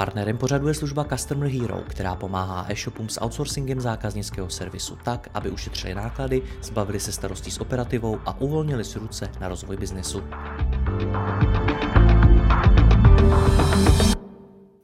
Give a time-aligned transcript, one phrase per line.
[0.00, 5.50] Partnerem pořadu je služba Customer Hero, která pomáhá e-shopům s outsourcingem zákaznického servisu tak, aby
[5.50, 10.22] ušetřili náklady, zbavili se starostí s operativou a uvolnili si ruce na rozvoj biznesu.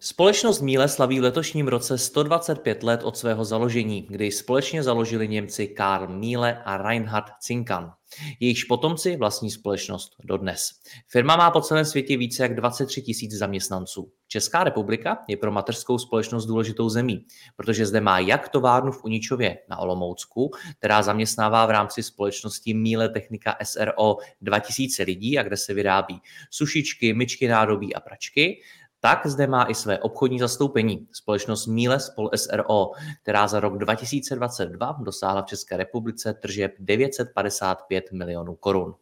[0.06, 5.68] Společnost Míle slaví v letošním roce 125 let od svého založení, kdy společně založili Němci
[5.68, 7.92] Karl Míle a Reinhard Zinkan.
[8.40, 10.70] Jejichž potomci vlastní společnost dodnes.
[11.08, 14.12] Firma má po celém světě více jak 23 tisíc zaměstnanců.
[14.28, 17.24] Česká republika je pro mateřskou společnost důležitou zemí,
[17.56, 23.08] protože zde má jak továrnu v Uničově na Olomoucku, která zaměstnává v rámci společnosti Míle
[23.08, 28.60] Technika SRO 2000 lidí a kde se vyrábí sušičky, myčky nádobí a pračky,
[29.06, 32.90] tak zde má i své obchodní zastoupení společnost Míle Spol SRO,
[33.22, 38.94] která za rok 2022 dosáhla v České republice tržeb 955 milionů korun.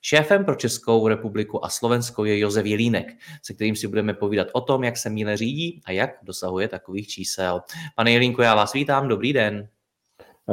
[0.00, 3.06] Šéfem pro Českou republiku a Slovensko je Josef Jelínek,
[3.42, 7.08] se kterým si budeme povídat o tom, jak se Míle řídí a jak dosahuje takových
[7.08, 7.60] čísel.
[7.96, 9.68] Pane Jelínku, já vás vítám, dobrý den.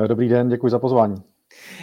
[0.08, 1.16] Dobrý den, děkuji za pozvání.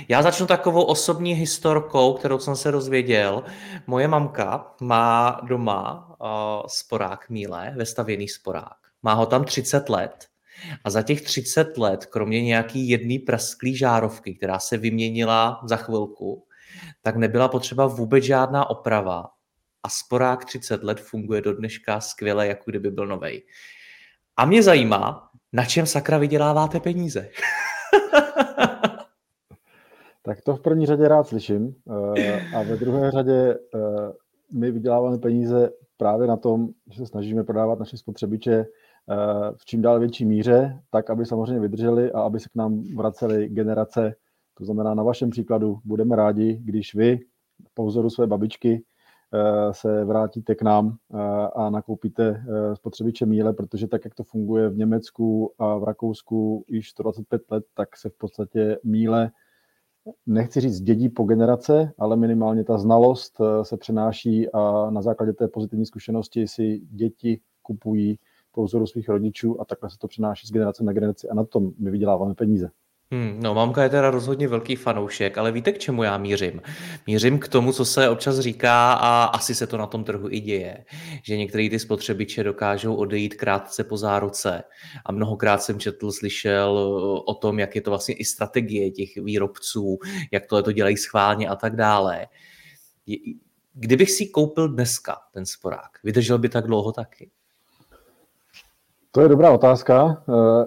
[0.09, 3.45] Já začnu takovou osobní historkou, kterou jsem se dozvěděl.
[3.87, 8.77] Moje mamka má doma uh, sporák míle, vestavěný sporák.
[9.03, 10.27] Má ho tam 30 let.
[10.85, 16.47] A za těch 30 let, kromě nějaký jedný prasklý žárovky, která se vyměnila za chvilku,
[17.03, 19.25] tak nebyla potřeba vůbec žádná oprava.
[19.83, 23.47] A sporák 30 let funguje do dneška skvěle, jako kdyby byl novej.
[24.37, 27.29] A mě zajímá, na čem sakra vyděláváte peníze?
[30.27, 31.75] Tak to v první řadě rád slyším.
[32.19, 33.79] Eh, a ve druhé řadě eh,
[34.53, 38.67] my vyděláváme peníze právě na tom, že se snažíme prodávat naše spotřebiče eh,
[39.57, 43.49] v čím dál větší míře, tak, aby samozřejmě vydrželi a aby se k nám vraceli
[43.49, 44.15] generace.
[44.55, 47.19] To znamená, na vašem příkladu budeme rádi, když vy
[47.75, 48.83] po vzoru své babičky
[49.71, 50.97] se vrátíte k nám
[51.57, 52.45] a nakoupíte
[52.75, 57.65] spotřebiče míle, protože tak, jak to funguje v Německu a v Rakousku již 125 let,
[57.75, 59.31] tak se v podstatě míle
[60.27, 65.33] nechci říct dědí po generace, ale minimálně ta znalost eh, se přenáší a na základě
[65.33, 68.19] té pozitivní zkušenosti si děti kupují
[68.53, 71.45] po vzoru svých rodičů a takhle se to přenáší z generace na generaci a na
[71.45, 72.71] tom my vyděláváme peníze.
[73.13, 76.63] Hmm, no, mamka je teda rozhodně velký fanoušek, ale víte, k čemu já mířím?
[77.07, 80.41] Mířím k tomu, co se občas říká a asi se to na tom trhu i
[80.41, 80.85] děje,
[81.23, 84.63] že některé ty spotřebiče dokážou odejít krátce po záruce
[85.05, 86.79] a mnohokrát jsem četl, slyšel
[87.27, 89.99] o tom, jak je to vlastně i strategie těch výrobců,
[90.33, 92.27] jak tohle to dělají schválně a tak dále.
[93.75, 97.31] Kdybych si koupil dneska ten sporák, vydržel by tak dlouho taky?
[99.11, 100.25] To je dobrá otázka.
[100.29, 100.65] Eh,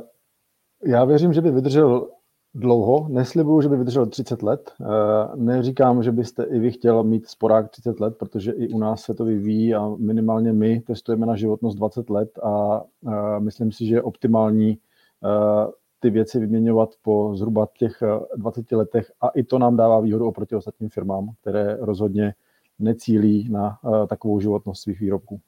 [0.86, 2.10] já věřím, že by vydržel
[2.56, 4.72] dlouho, neslibuju, že by vydržel 30 let.
[4.82, 4.86] Eh,
[5.36, 9.14] neříkám, že byste i vy chtěl mít sporák 30 let, protože i u nás se
[9.14, 13.96] to vyvíjí a minimálně my testujeme na životnost 20 let a eh, myslím si, že
[13.96, 18.04] je optimální eh, ty věci vyměňovat po zhruba těch
[18.36, 22.34] 20 letech a i to nám dává výhodu oproti ostatním firmám, které rozhodně
[22.80, 23.78] necílí na
[24.08, 25.42] takovou životnost svých výrobků.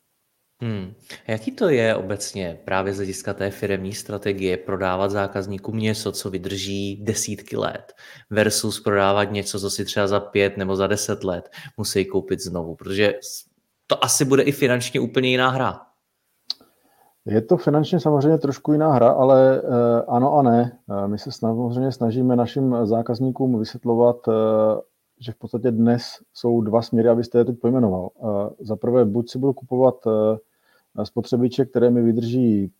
[0.64, 0.94] Hmm.
[1.28, 7.04] Jaký to je obecně právě z hlediska té firmní strategie prodávat zákazníkům něco, co vydrží
[7.04, 7.94] desítky let
[8.30, 12.76] versus prodávat něco, co si třeba za pět nebo za deset let musí koupit znovu,
[12.76, 13.14] protože
[13.88, 15.82] to asi bude i finančně úplně jiná hra.
[17.26, 20.80] Je to finančně samozřejmě trošku jiná hra, ale eh, ano a ne.
[20.90, 24.32] Eh, my se samozřejmě snažíme našim zákazníkům vysvětlovat, eh,
[25.20, 28.10] že v podstatě dnes jsou dva směry, abyste je teď pojmenoval.
[28.60, 29.96] Za prvé, buď si budu kupovat
[31.04, 32.72] spotřebiče, které mi vydrží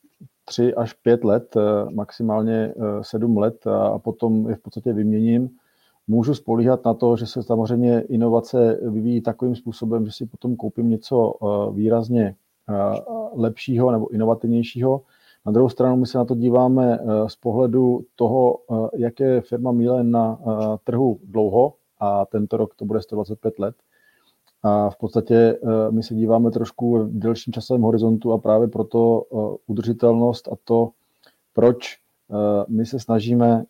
[0.46, 5.50] 3 až 5 let, eh, maximálně 7 eh, let a potom je v podstatě vyměním.
[6.08, 10.90] Můžu spolíhat na to, že se samozřejmě inovace vyvíjí takovým způsobem, že si potom koupím
[10.90, 12.36] něco eh, výrazně
[13.34, 15.02] lepšího nebo inovativnějšího.
[15.46, 18.60] Na druhou stranu my se na to díváme z pohledu toho,
[18.94, 20.40] jak je firma Míle na
[20.84, 23.76] trhu dlouho a tento rok to bude 125 let
[24.64, 29.24] a v podstatě eh, my se díváme trošku v delším časovém horizontu a právě proto
[29.24, 30.90] eh, udržitelnost a to,
[31.54, 31.98] proč
[32.32, 33.64] eh, my se snažíme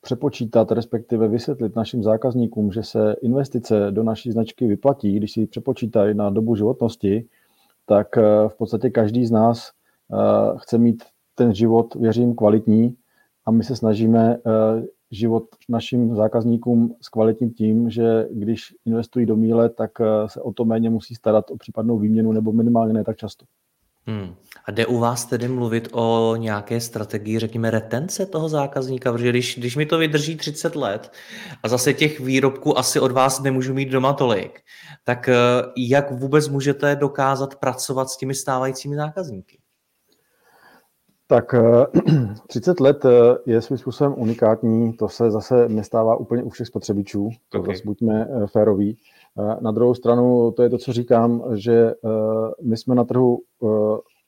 [0.00, 5.46] přepočítat, respektive vysvětlit našim zákazníkům, že se investice do naší značky vyplatí, když si ji
[5.46, 7.26] přepočítají na dobu životnosti,
[7.86, 8.16] tak
[8.48, 9.70] v podstatě každý z nás
[10.56, 11.04] chce mít
[11.34, 12.96] ten život, věřím, kvalitní.
[13.46, 14.38] A my se snažíme
[15.10, 19.90] život našim zákazníkům zkvalitnit tím, že když investují do míle, tak
[20.26, 23.46] se o to méně musí starat o případnou výměnu nebo minimálně ne tak často.
[24.08, 24.34] Hmm.
[24.64, 29.12] A jde u vás tedy mluvit o nějaké strategii, řekněme, retence toho zákazníka?
[29.12, 31.12] Protože když, když mi to vydrží 30 let
[31.62, 34.60] a zase těch výrobků asi od vás nemůžu mít doma tolik,
[35.04, 35.34] tak eh,
[35.76, 39.57] jak vůbec můžete dokázat pracovat s těmi stávajícími zákazníky?
[41.30, 41.54] Tak
[42.46, 43.10] 30 eh, let eh,
[43.46, 47.74] je svým způsobem unikátní, to se zase nestává úplně u všech spotřebičů, to okay.
[47.74, 48.96] zase buďme féroví.
[49.60, 51.94] Na druhou stranu, to je to, co říkám, že
[52.62, 53.42] my jsme na trhu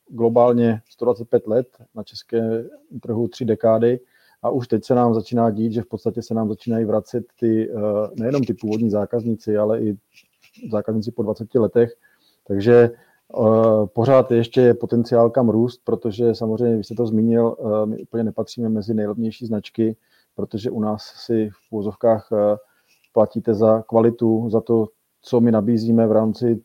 [0.09, 2.65] globálně 125 let, na české
[3.03, 4.01] trhu tři dekády
[4.43, 7.71] a už teď se nám začíná dít, že v podstatě se nám začínají vracet ty,
[8.19, 9.97] nejenom ty původní zákazníci, ale i
[10.71, 11.91] zákazníci po 20 letech.
[12.47, 12.91] Takže
[13.85, 18.69] pořád ještě je potenciál kam růst, protože samozřejmě, vy jste to zmínil, my úplně nepatříme
[18.69, 19.97] mezi nejlevnější značky,
[20.35, 22.29] protože u nás si v půzovkách
[23.13, 24.89] platíte za kvalitu, za to,
[25.23, 26.63] co my nabízíme v rámci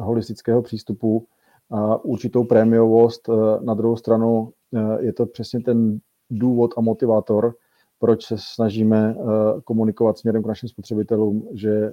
[0.00, 1.26] holistického přístupu
[1.70, 3.28] a určitou prémiovost.
[3.28, 5.98] Eh, na druhou stranu eh, je to přesně ten
[6.30, 7.54] důvod a motivátor,
[7.98, 9.24] proč se snažíme eh,
[9.64, 11.92] komunikovat směrem k našim spotřebitelům, že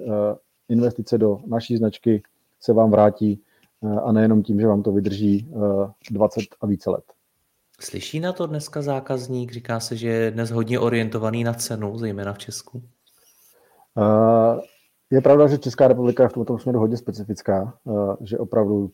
[0.69, 2.23] investice do naší značky
[2.59, 3.41] se vám vrátí
[4.03, 5.53] a nejenom tím, že vám to vydrží
[6.11, 7.03] 20 a více let.
[7.79, 9.51] Slyší na to dneska zákazník?
[9.51, 12.83] Říká se, že je dnes hodně orientovaný na cenu, zejména v Česku.
[15.11, 17.91] Je pravda, že Česká republika je v tomto směru hodně specifická, eh,
[18.21, 18.91] že opravdu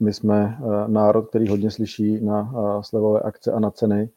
[0.00, 4.10] my jsme eh, národ, který hodně slyší na eh, slevové akce a na ceny.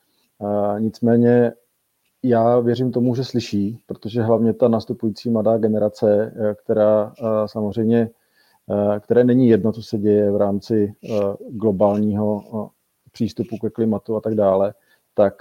[0.79, 1.53] Nicméně
[2.23, 6.33] já věřím tomu, že slyší, protože hlavně ta nastupující mladá generace,
[6.63, 7.13] která
[7.45, 8.09] samozřejmě,
[8.99, 10.93] které není jedno, co se děje v rámci
[11.49, 12.43] globálního
[13.11, 14.73] přístupu ke klimatu a tak dále,
[15.13, 15.33] tak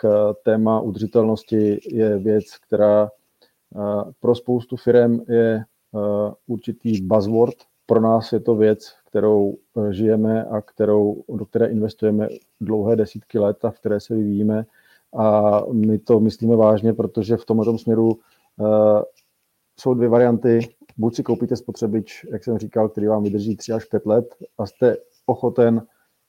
[0.43, 3.11] téma udržitelnosti je věc, která
[4.21, 7.55] pro spoustu firm je Eh, určitý buzzword.
[7.87, 12.29] Pro nás je to věc, kterou eh, žijeme a kterou, do které investujeme
[12.61, 14.67] dlouhé desítky let a v které se vyvíjíme.
[15.17, 18.19] A my to myslíme vážně, protože v tomto směru
[19.81, 20.59] jsou dvě varianty.
[20.97, 24.67] Buď si koupíte spotřebič, jak jsem říkal, který vám vydrží 3 až 5 let a
[24.67, 24.97] jste
[25.27, 25.83] ochoten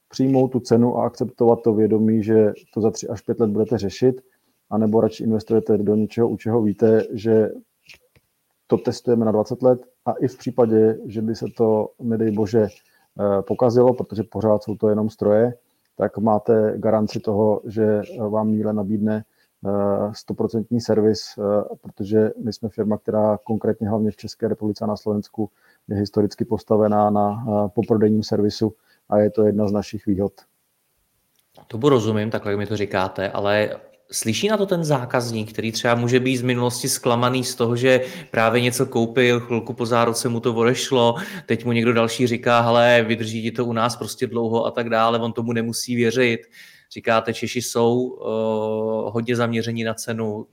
[0.09, 3.77] přijmout tu cenu a akceptovat to vědomí, že to za 3 až 5 let budete
[3.77, 4.21] řešit,
[4.69, 7.49] anebo radši investujete do něčeho, u čeho víte, že
[8.67, 12.67] to testujeme na 20 let a i v případě, že by se to, nedej bože,
[12.67, 15.53] eh, pokazilo, protože pořád jsou to jenom stroje,
[15.97, 19.23] tak máte garanci toho, že vám míle nabídne
[20.11, 24.87] 100% eh, servis, eh, protože my jsme firma, která konkrétně hlavně v České republice a
[24.87, 25.49] na Slovensku
[25.87, 27.45] je historicky postavená na
[27.75, 28.73] poprodejním servisu
[29.09, 30.33] a je to jedna z našich výhod.
[31.67, 33.69] To rozumím, takhle jak mi to říkáte, ale
[34.11, 38.01] Slyší na to ten zákazník, který třeba může být z minulosti zklamaný z toho, že
[38.31, 41.15] právě něco koupil, chvilku po zároce mu to odešlo,
[41.45, 44.89] teď mu někdo další říká, hele, vydrží ti to u nás prostě dlouho a tak
[44.89, 46.39] dále, on tomu nemusí věřit.
[46.95, 50.47] Říkáte, Češi jsou uh, hodně zaměření na cenu.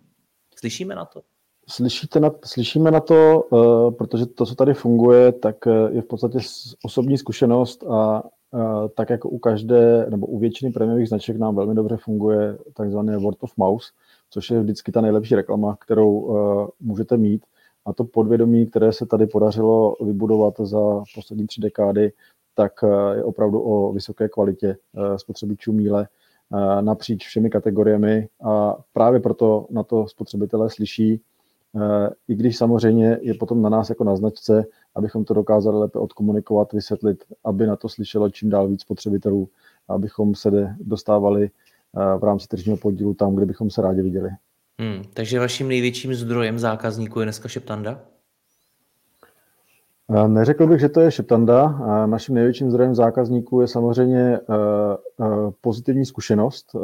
[0.59, 1.23] Slyšíme na to?
[1.69, 5.57] Slyšíte na, slyšíme na to, uh, protože to, co tady funguje, tak
[5.91, 6.39] je v podstatě
[6.85, 8.23] osobní zkušenost a
[8.55, 13.17] Eh, tak jako u každé nebo u většiny prémiových značek nám velmi dobře funguje takzvaný
[13.17, 13.85] word of mouth,
[14.31, 17.47] což je vždycky ta nejlepší reklama, kterou uh, můžete mít.
[17.87, 22.13] A to podvědomí, které se tady podařilo vybudovat za poslední tři dekády,
[22.55, 26.09] tak uh, je opravdu o vysoké kvalitě uh, spotřebičů míle
[26.81, 31.21] napříč všemi kategoriemi a právě proto na to spotřebitelé slyší,
[32.29, 36.73] i když samozřejmě je potom na nás jako na značce, abychom to dokázali lépe odkomunikovat,
[36.73, 39.49] vysvětlit, aby na to slyšelo čím dál víc spotřebitelů,
[39.89, 44.31] abychom se dostávali eh, v rámci tržního podílu tam, kde bychom se rádi viděli.
[44.81, 48.01] Hmm, takže vaším největším zdrojem zákazníků je dneska Šeptanda?
[50.15, 51.81] Eh, neřekl bych, že to je Šeptanda.
[51.81, 54.41] Eh, naším největším zdrojem zákazníků je samozřejmě
[55.61, 56.77] pozitivní zkušenost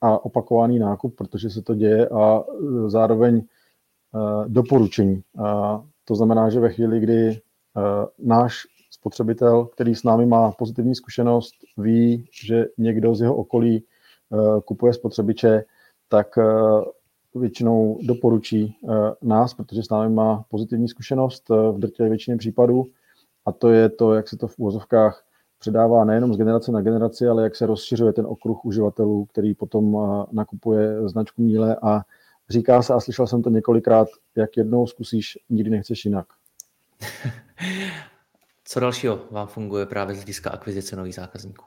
[0.00, 2.44] a opakovaný nákup, protože se to děje a
[2.86, 3.42] zároveň
[4.46, 5.22] doporučení.
[6.04, 7.40] To znamená, že ve chvíli, kdy
[8.18, 13.84] náš spotřebitel, který s námi má pozitivní zkušenost, ví, že někdo z jeho okolí
[14.64, 15.64] kupuje spotřebiče,
[16.08, 16.38] tak
[17.34, 22.86] většinou doporučí uh, nás, protože s námi má pozitivní zkušenost uh, v drtě většině případů.
[23.46, 25.24] A to je to, jak se to v úvozovkách
[25.58, 29.96] předává nejenom z generace na generaci, ale jak se rozšiřuje ten okruh uživatelů, který potom
[30.32, 32.02] nakupuje značku Míle a
[32.52, 36.26] Říká se, a slyšel jsem to několikrát, jak jednou zkusíš, nikdy nechceš jinak.
[38.64, 41.64] Co dalšího vám funguje právě z hlediska akvizice nových zákazníků?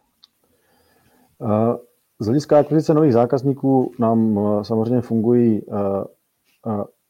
[2.19, 5.61] Z hlediska akvizice nových zákazníků nám samozřejmě fungují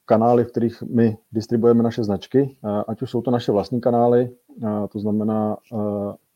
[0.06, 2.58] kanály, v kterých my distribuujeme naše značky,
[2.88, 4.30] ať už jsou to naše vlastní kanály,
[4.92, 5.58] to znamená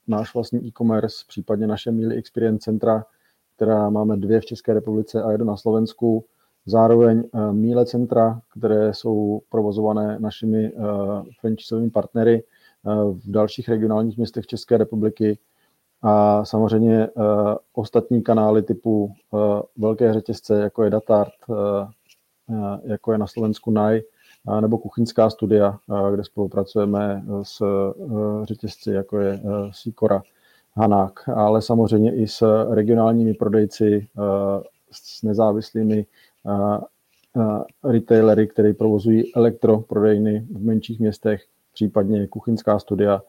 [0.08, 3.06] náš vlastní e-commerce, případně naše Meal Experience centra,
[3.56, 6.26] která máme dvě v České republice a jedno na Slovensku.
[6.66, 10.72] Zároveň Míle centra, které jsou provozované našimi
[11.42, 12.44] franchisovými partnery
[13.14, 15.38] v dalších regionálních městech České republiky
[16.02, 17.08] a samozřejmě
[17.74, 19.14] ostatní kanály typu
[19.78, 21.34] velké řetězce, jako je Datart,
[22.84, 24.02] jako je na Slovensku NAJ,
[24.60, 25.78] nebo kuchyňská studia,
[26.12, 27.64] kde spolupracujeme s
[28.44, 29.40] řetězci, jako je
[29.72, 30.22] Sikora,
[30.74, 34.08] Hanák, ale samozřejmě i s regionálními prodejci,
[34.92, 36.06] s nezávislými
[37.84, 43.22] retailery, které provozují elektroprodejny v menších městech, případně kuchyňská studia,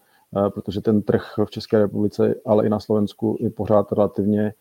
[0.54, 4.52] protože ten trh v České republice, ale i na Slovensku je pořád relativně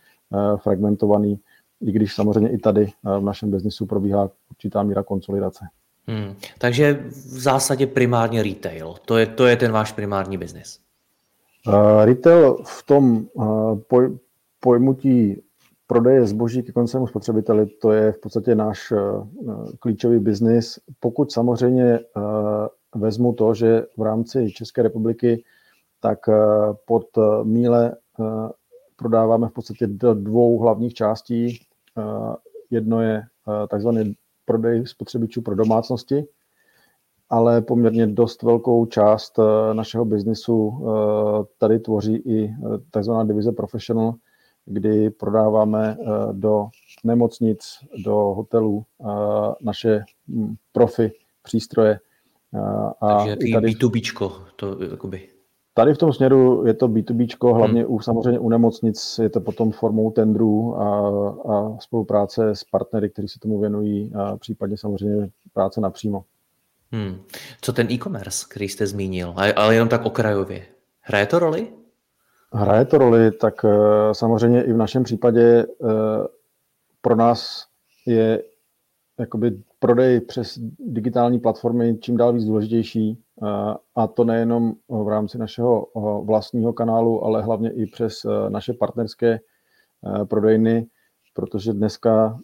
[0.58, 1.40] fragmentovaný,
[1.82, 5.66] i když samozřejmě i tady v našem biznisu probíhá určitá míra konsolidace.
[6.08, 6.36] Hmm.
[6.58, 8.96] Takže v zásadě primárně retail.
[9.06, 10.80] To je, to je ten váš primární biznis.
[11.68, 14.18] Uh, retail v tom uh, poj,
[14.60, 15.42] pojmutí
[15.88, 19.28] prodeje zboží ke koncemu spotřebiteli, to je v podstatě náš uh,
[19.80, 20.80] klíčový biznis.
[21.00, 25.44] Pokud samozřejmě uh, vezmu to, že v rámci České republiky
[26.00, 26.36] tak uh,
[26.86, 27.06] pod
[27.44, 28.50] míle uh,
[28.96, 31.60] prodáváme v podstatě do dvou hlavních částí.
[32.70, 33.24] Jedno je
[33.70, 34.15] takzvaný
[34.46, 36.25] prodej spotřebičů pro domácnosti,
[37.29, 42.53] ale poměrně dost velkou část eh, našeho biznisu eh, tady tvoří i eh,
[42.91, 44.13] takzvaná divize professional,
[44.65, 45.98] kdy prodáváme
[46.32, 46.68] do
[47.03, 48.86] nemocnic, do hotelů
[49.62, 51.12] naše hm, profi
[51.44, 52.00] přístroje.
[53.01, 53.68] A Takže jaký tady...
[53.68, 55.38] B2B, to jakoby.
[55.80, 57.94] Tady v tom směru je to B2B, hlavně hmm.
[57.94, 61.10] u, samozřejmě u nemocnic je to potom formou tendrů a,
[61.54, 66.24] a spolupráce s partnery, kteří se tomu věnují a případně samozřejmě práce napřímo.
[66.92, 67.22] Hmm.
[67.62, 70.62] Co ten e-commerce, který jste zmínil, ale jenom tak okrajově,
[71.02, 71.68] hraje to roli?
[72.54, 73.70] Hraje to roli, tak eh,
[74.12, 75.66] samozřejmě i v našem případě eh,
[77.02, 77.66] pro nás
[78.06, 78.44] je
[79.20, 83.18] jakoby prodej přes digitální platformy čím dál víc důležitější
[83.96, 85.88] a to nejenom v rámci našeho
[86.25, 89.39] vlastního kanálu, ale hlavně i přes naše partnerské
[90.25, 90.88] prodejny,
[91.34, 92.39] protože dneska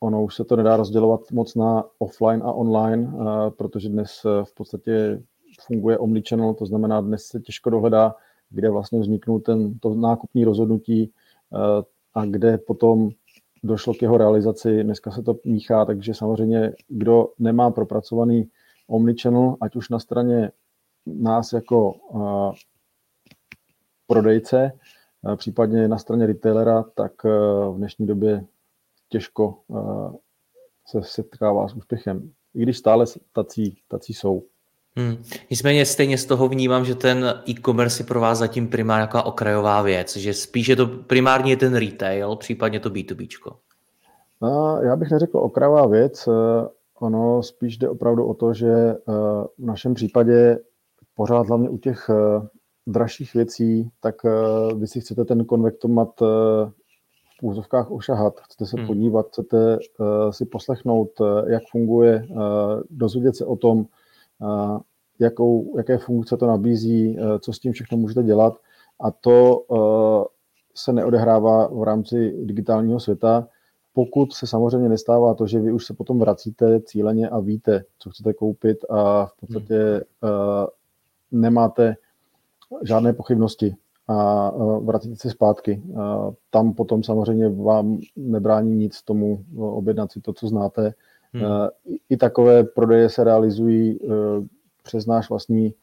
[0.00, 3.12] ono už se to nedá rozdělovat moc na offline a online,
[3.56, 5.22] protože dnes v podstatě
[5.66, 8.14] funguje omnichannel, to znamená, dnes se těžko dohledá,
[8.50, 11.12] kde vlastně vzniknul ten, to nákupní rozhodnutí
[12.14, 13.10] a kde potom
[13.64, 14.84] došlo k jeho realizaci.
[14.84, 18.50] Dneska se to míchá, takže samozřejmě, kdo nemá propracovaný
[18.86, 20.50] omnichannel, ať už na straně
[21.06, 22.54] nás jako uh,
[24.06, 24.72] prodejce,
[25.22, 28.44] uh, případně na straně retailera, tak uh, v dnešní době
[29.08, 29.58] těžko
[30.86, 32.32] se setkává s úspěchem.
[32.54, 34.42] I když stále tací, tací jsou.
[34.96, 35.22] Hmm.
[35.50, 39.82] Nicméně stejně z toho vnímám, že ten e-commerce je pro vás zatím primárně jako okrajová
[39.82, 43.28] věc, že spíš je to primárně ten retail, případně to B2B.
[44.42, 46.28] No, já bych neřekl okrajová věc,
[47.02, 48.94] ono spíš jde opravdu o to, že eh,
[49.58, 50.58] v našem případě
[51.14, 52.48] pořád hlavně u těch eh,
[52.86, 56.20] dražších věcí, tak eh, vy si chcete ten konvektomat
[57.40, 58.86] v úzovkách ošahat, chcete se hmm.
[58.86, 59.78] podívat, chcete
[60.30, 61.08] si poslechnout,
[61.46, 62.26] jak funguje,
[62.90, 63.86] dozvědět se o tom,
[65.18, 68.54] jakou, jaké funkce to nabízí, co s tím všechno můžete dělat.
[69.00, 69.64] A to
[70.74, 73.48] se neodehrává v rámci digitálního světa,
[73.94, 78.10] pokud se samozřejmě nestává to, že vy už se potom vracíte cíleně a víte, co
[78.10, 80.30] chcete koupit a v podstatě uh,
[81.30, 81.96] nemáte
[82.82, 83.76] žádné pochybnosti
[84.08, 85.82] a uh, vracíte se zpátky.
[85.86, 86.00] Uh,
[86.50, 90.94] tam potom samozřejmě vám nebrání nic tomu uh, objednat si to, co znáte.
[91.32, 91.44] Hmm.
[91.44, 91.68] Uh,
[92.08, 94.14] I takové prodeje se realizují uh,
[94.82, 95.74] přes náš vlastní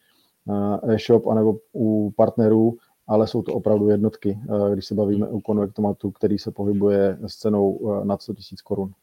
[0.45, 2.77] uh, e-shop anebo u partnerů,
[3.09, 7.35] ale jsou to opravdu jednotky, eh, když se bavíme o konvektomatu, který se pohybuje s
[7.35, 8.93] cenou eh, nad 100 000 korun.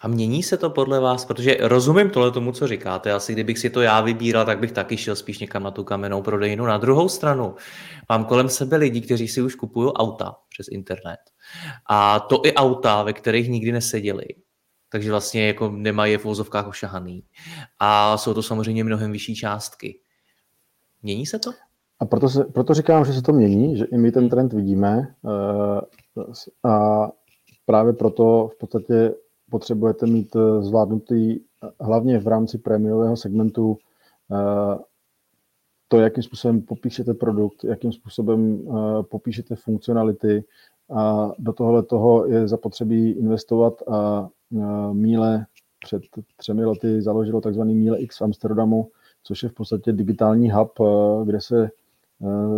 [0.00, 1.24] A mění se to podle vás?
[1.24, 3.12] Protože rozumím tohle tomu, co říkáte.
[3.12, 6.22] Asi kdybych si to já vybíral, tak bych taky šel spíš někam na tu kamennou
[6.22, 6.66] prodejnu.
[6.66, 7.54] Na druhou stranu
[8.08, 11.18] mám kolem sebe lidi, kteří si už kupují auta přes internet.
[11.90, 14.26] A to i auta, ve kterých nikdy neseděli.
[14.88, 17.24] Takže vlastně jako nemají je v vozovkách ošahaný.
[17.78, 20.00] A jsou to samozřejmě mnohem vyšší částky.
[21.02, 21.50] Mění se to?
[22.00, 25.14] A proto, se, proto říkám, že se to mění, že i my ten trend vidíme
[25.24, 27.08] eh, a
[27.66, 29.14] právě proto v podstatě
[29.50, 31.40] potřebujete mít eh, zvládnutý
[31.80, 33.78] hlavně v rámci prémiového segmentu
[34.32, 34.78] eh,
[35.88, 38.68] to, jakým způsobem popíšete produkt, jakým způsobem
[39.10, 40.44] popíšete funkcionality,
[40.96, 44.28] a do tohohle toho je zapotřebí investovat a
[44.92, 45.46] Míle
[45.84, 46.02] před
[46.36, 48.90] třemi lety založilo takzvaný Míle X v Amsterdamu,
[49.22, 50.72] což je v podstatě digitální hub,
[51.24, 51.70] kde se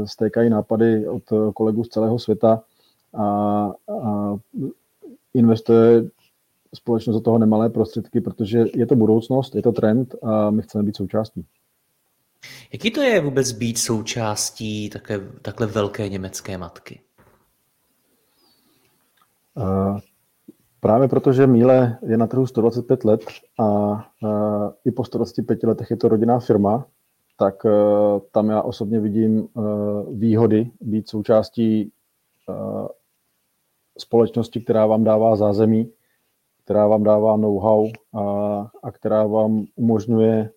[0.05, 1.23] stékají nápady od
[1.55, 2.63] kolegů z celého světa
[3.15, 4.37] a, a
[5.35, 6.05] investuje
[6.75, 10.85] společnost do toho nemalé prostředky, protože je to budoucnost, je to trend a my chceme
[10.85, 11.47] být součástí.
[12.73, 17.01] Jaký to je vůbec být součástí také, takhle velké německé matky?
[20.81, 23.21] Právě protože Míle je na trhu 125 let
[23.61, 23.67] a
[24.85, 26.87] i po 125 letech je to rodinná firma,
[27.41, 27.71] tak e,
[28.33, 29.61] tam já osobně vidím e,
[30.13, 31.91] výhody být součástí e,
[33.99, 35.93] společnosti, která vám dává zázemí,
[36.65, 38.23] která vám dává know-how a,
[38.83, 40.51] a která vám umožňuje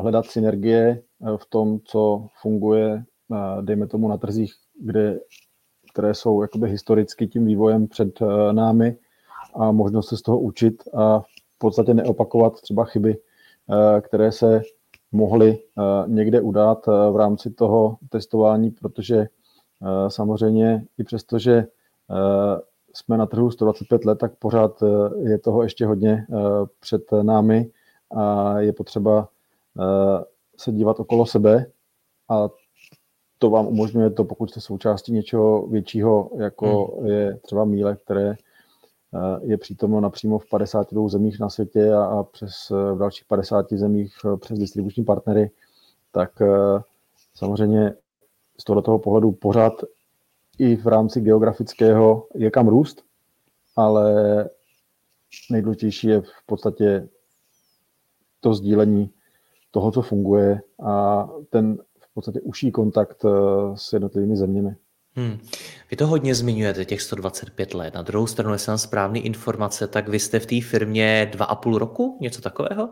[0.00, 1.02] hledat synergie
[1.36, 3.04] v tom, co funguje,
[3.60, 5.20] dejme tomu na trzích, kde
[5.94, 8.96] které jsou jakoby historicky tím vývojem před eh, námi
[9.54, 14.62] a možnost se z toho učit a v podstatě neopakovat třeba chyby, eh, které se
[15.14, 19.26] mohly eh, někde udát v rámci toho testování, protože
[20.08, 21.66] samozřejmě i přesto, že
[22.92, 24.82] jsme na trhu 125 let, tak pořád
[25.22, 26.26] je toho ještě hodně
[26.80, 27.70] před námi
[28.16, 29.28] a je potřeba
[30.56, 31.66] se dívat okolo sebe
[32.28, 32.48] a
[33.38, 37.06] to vám umožňuje to, pokud jste součástí něčeho většího, jako hmm.
[37.06, 38.36] je třeba míle, které eh,
[39.42, 44.16] je přítomno napřímo v 52 zemích na světě a, přes eh, v dalších 50 zemích
[44.24, 45.50] eh, přes distribuční partnery,
[46.12, 46.42] tak
[47.34, 47.94] samozřejmě
[48.60, 49.72] z tohoto pohledu pořád
[50.58, 53.04] i v rámci geografického je kam růst,
[53.76, 54.14] ale
[55.50, 57.08] nejdůležitější je v podstatě
[58.40, 59.10] to sdílení
[59.70, 63.24] toho, co funguje a ten v podstatě užší kontakt
[63.74, 64.76] s jednotlivými zeměmi.
[65.16, 65.38] Hmm.
[65.90, 67.94] Vy to hodně zmiňujete, těch 125 let.
[67.94, 71.54] Na druhou stranu, jestli mám správné informace, tak vy jste v té firmě dva a
[71.54, 72.18] půl roku?
[72.20, 72.88] Něco takového?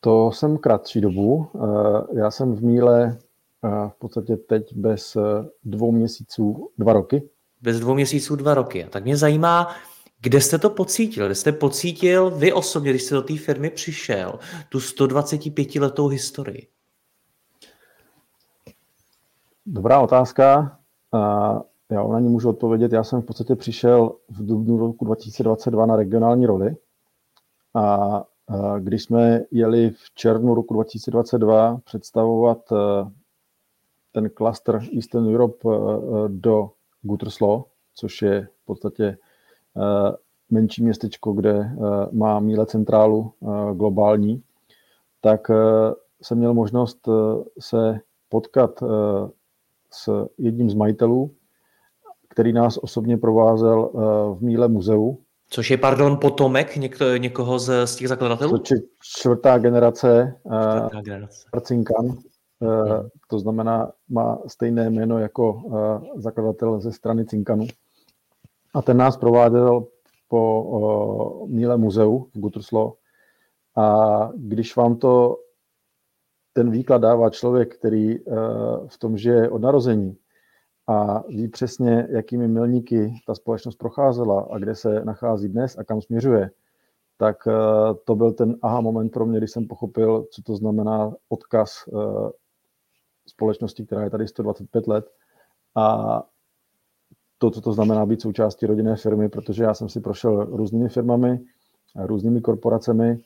[0.00, 1.46] To jsem kratší dobu.
[1.54, 3.18] Eh, já jsem v Míle
[3.64, 5.16] eh, v podstatě teď bez
[5.64, 7.22] dvou měsíců, dva roky.
[7.62, 8.86] Bez dvou měsíců, dva roky.
[8.90, 9.74] Tak mě zajímá,
[10.20, 11.26] kde jste to pocítil?
[11.26, 16.66] Kde jste pocítil vy osobně, když jste do té firmy přišel, tu 125 letou historii?
[19.72, 20.78] Dobrá otázka.
[21.90, 22.92] Já na ní můžu odpovědět.
[22.92, 26.76] Já jsem v podstatě přišel v dubnu roku 2022 na regionální roli
[27.74, 28.24] a
[28.78, 32.76] když jsme jeli v červnu roku 2022 představovat e,
[34.12, 35.78] ten klaster Eastern Europe e,
[36.28, 36.70] do
[37.02, 39.16] Gutersloh, což je v podstatě e,
[40.50, 41.70] menší městečko, kde
[42.12, 43.32] má míle centrálu
[43.74, 44.42] globální,
[45.20, 45.50] tak
[46.22, 47.08] jsem měl možnost
[47.58, 48.82] se potkat
[49.92, 51.34] s jedním z majitelů,
[52.28, 53.98] který nás osobně provázel eh,
[54.38, 55.18] v Míle muzeu.
[55.48, 58.58] Což je, pardon, potomek něk- někoho z, z těch zakladatelů?
[58.58, 61.44] Což je čtvrtá generace, eh, čtvrtá generace.
[61.52, 62.06] Arcinkan.
[62.62, 63.08] Hmm.
[63.28, 65.62] To znamená, má stejné jméno jako
[66.16, 67.66] zakladatel ze strany Cinkanu.
[68.74, 69.86] A ten nás prováděl
[70.28, 72.94] po Míle muzeu v Gutersloh.
[73.76, 75.36] A když vám to
[76.52, 78.22] ten výklad dává člověk, který eh,
[78.86, 80.16] v tom žije od narození
[80.86, 86.00] a ví přesně, jakými milníky ta společnost procházela a kde se nachází dnes a kam
[86.00, 86.50] směřuje,
[87.16, 87.52] tak eh,
[88.04, 92.30] to byl ten aha moment pro mě, když jsem pochopil, co to znamená odkaz eh,
[93.26, 95.10] společnosti, která je tady 125 let
[95.74, 96.22] a
[97.38, 101.40] to, co to znamená být součástí rodinné firmy, protože já jsem si prošel různými firmami,
[101.96, 103.18] různými korporacemi,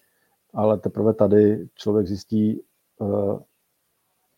[0.55, 2.61] ale teprve tady člověk zjistí,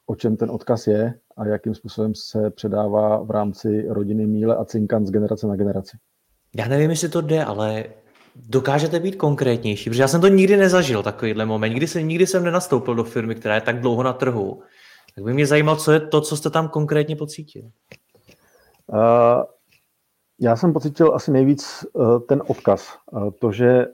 [0.06, 4.64] o čem ten odkaz je a jakým způsobem se předává v rámci rodiny Míle a
[4.64, 5.96] Cinkan z generace na generaci.
[6.56, 7.84] Já nevím, jestli to jde, ale
[8.36, 11.70] dokážete být konkrétnější, protože já jsem to nikdy nezažil, takovýhle moment.
[11.70, 14.62] Nikdy jsem, nikdy jsem nenastoupil do firmy, která je tak dlouho na trhu.
[15.14, 17.62] Tak by mě zajímalo, co je to, co jste tam konkrétně pocítil.
[18.86, 18.98] Uh,
[20.40, 22.98] já jsem pocítil asi nejvíc uh, ten odkaz.
[23.12, 23.86] Uh, to, že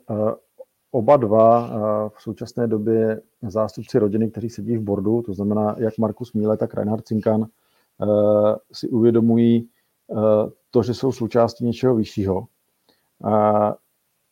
[0.92, 1.70] oba dva
[2.09, 6.74] v současné době zástupci rodiny, kteří sedí v bordu, to znamená jak Markus Míle, tak
[6.74, 7.46] Reinhard Cinkan,
[8.02, 8.07] eh,
[8.72, 9.68] si uvědomují
[10.11, 10.14] eh,
[10.70, 12.46] to, že jsou součástí něčeho vyššího.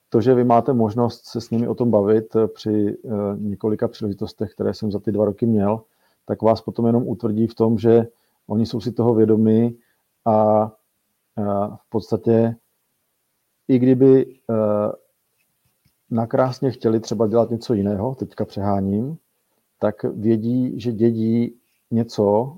[0.08, 4.54] To, že vy máte možnost se s nimi o tom bavit při eh, několika příležitostech,
[4.54, 5.82] které jsem za ty dva roky měl,
[6.26, 8.06] tak vás potom jenom utvrdí v tom, že
[8.46, 9.74] oni jsou si toho vědomi
[10.24, 10.66] a
[11.76, 12.56] v podstatě
[13.68, 14.36] i kdyby
[16.10, 19.18] nakrásně chtěli třeba dělat něco jiného, teďka přeháním,
[19.78, 21.56] tak vědí, že dědí
[21.90, 22.56] něco,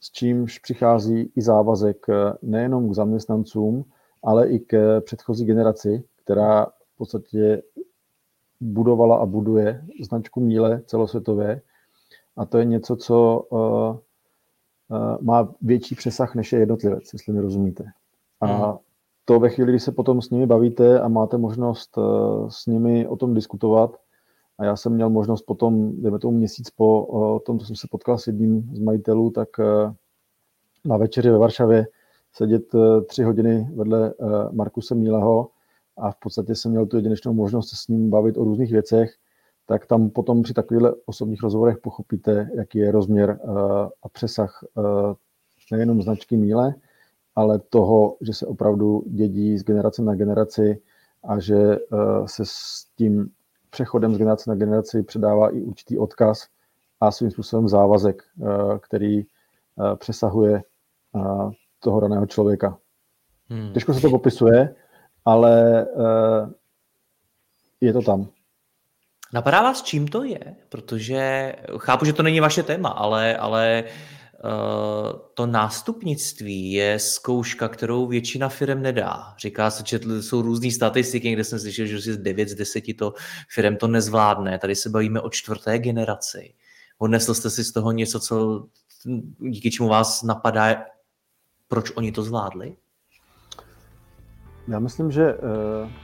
[0.00, 2.06] s čímž přichází i závazek
[2.42, 3.84] nejenom k zaměstnancům,
[4.22, 7.62] ale i k předchozí generaci, která v podstatě
[8.60, 11.60] budovala a buduje značku Míle celosvětově.
[12.36, 13.96] A to je něco, co uh, uh,
[15.20, 17.84] má větší přesah než je jednotlivec, jestli mi rozumíte.
[18.40, 18.78] A hmm.
[19.24, 23.08] To ve chvíli, kdy se potom s nimi bavíte a máte možnost uh, s nimi
[23.08, 23.96] o tom diskutovat,
[24.58, 27.86] a já jsem měl možnost potom, dejme tomu měsíc po uh, tom, co jsem se
[27.90, 29.92] potkal s jedním z majitelů, tak uh,
[30.84, 31.86] na večeři ve Varšavě
[32.32, 32.62] sedět
[33.06, 34.14] tři hodiny vedle
[34.52, 35.48] Markuse Míleho
[35.96, 39.14] a v podstatě jsem měl tu jedinečnou možnost se s ním bavit o různých věcech,
[39.66, 43.40] tak tam potom při takovýchhle osobních rozhovorech pochopíte, jaký je rozměr
[44.02, 44.64] a přesah
[45.72, 46.74] nejenom značky míle,
[47.36, 50.82] ale toho, že se opravdu dědí z generace na generaci
[51.24, 53.30] a že uh, se s tím
[53.70, 56.46] přechodem z generace na generaci předává i určitý odkaz
[57.00, 58.22] a svým způsobem závazek,
[58.80, 59.22] který
[59.98, 60.62] přesahuje
[61.80, 62.78] toho daného člověka.
[63.50, 63.72] Hmm.
[63.72, 64.74] Těžko se to popisuje,
[65.24, 65.86] ale
[67.80, 68.26] je to tam.
[69.32, 70.56] Napadá vás, čím to je?
[70.68, 73.90] Protože chápu, že to není vaše téma, ale, ale uh,
[75.34, 79.34] to nástupnictví je zkouška, kterou většina firm nedá.
[79.38, 83.14] Říká se, že jsou různé statistiky, kde jsem slyšel, že 9 z 10 to
[83.50, 84.58] firm to nezvládne.
[84.58, 86.54] Tady se bavíme o čtvrté generaci.
[86.98, 88.66] Odnesl jste si z toho něco, co
[89.38, 90.84] díky čemu vás napadá,
[91.68, 92.76] proč oni to zvládli?
[94.68, 96.03] Já myslím, že uh